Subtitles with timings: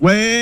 [0.00, 0.39] Ouais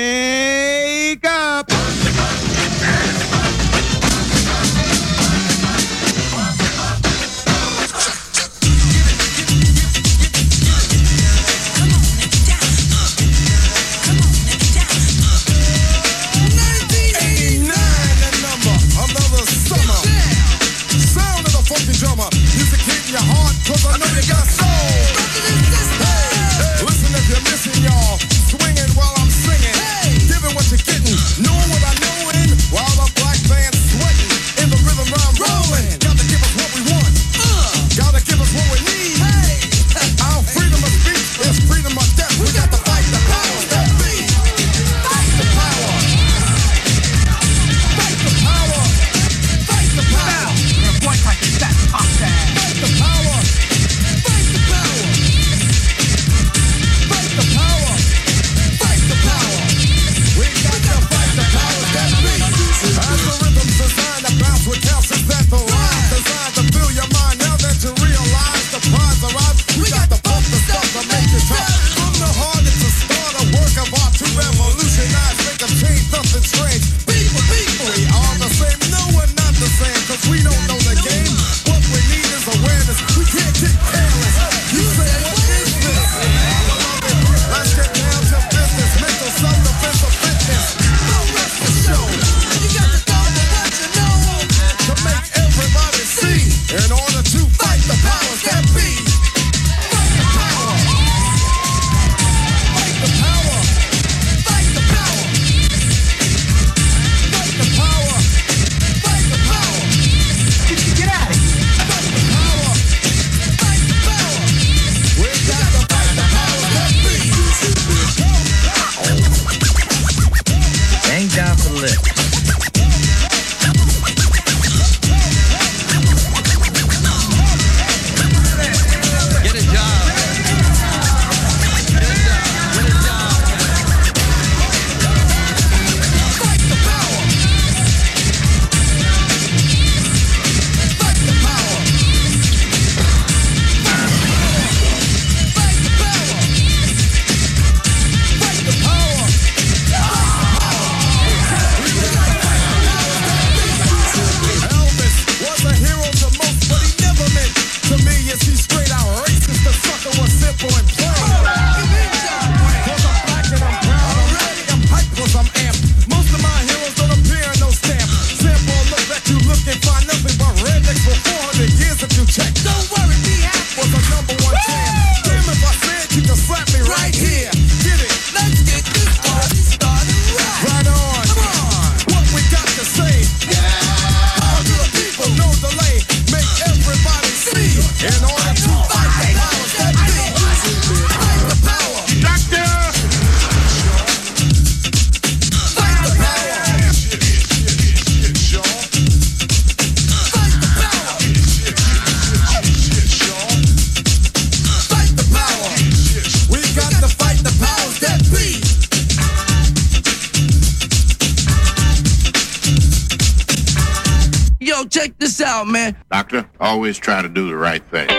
[214.79, 215.95] yo, check this out, man.
[216.11, 218.09] Doctor, always try to do the right thing.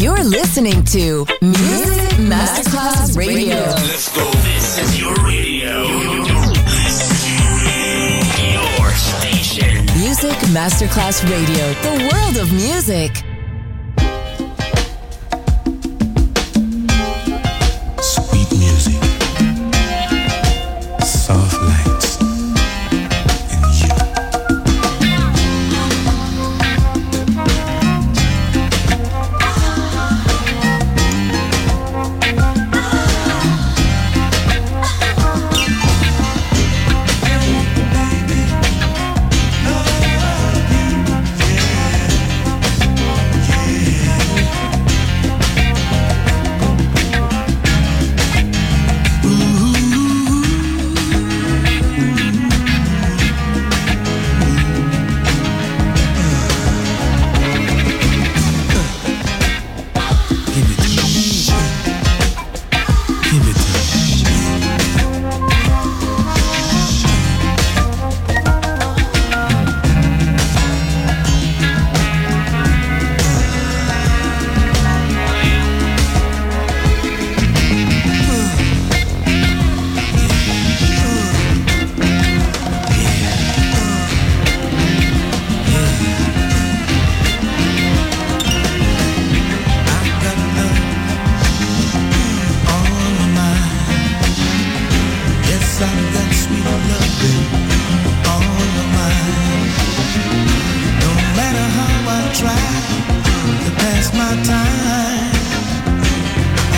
[0.00, 3.56] You're listening to Music Masterclass Radio.
[3.56, 4.30] Let's go.
[4.30, 5.86] This is your radio.
[8.52, 9.84] Your station.
[9.98, 13.12] Music Masterclass Radio, the world of music.
[104.14, 105.34] My time,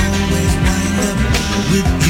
[0.04, 1.18] always wind up
[1.72, 2.09] with you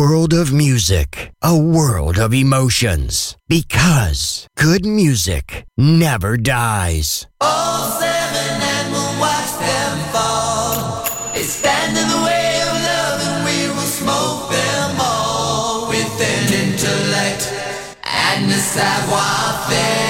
[0.00, 3.36] world of music, a world of emotions.
[3.48, 7.26] Because good music never dies.
[7.38, 11.04] All seven and we'll watch them fall.
[11.34, 16.46] They stand in the way of love and we will smoke them all with an
[16.64, 17.52] intellect
[18.02, 20.09] and a savoir faire.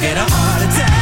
[0.00, 0.99] get a heart attack.